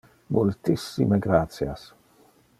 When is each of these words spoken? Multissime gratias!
Multissime 0.37 1.21
gratias! 1.27 1.87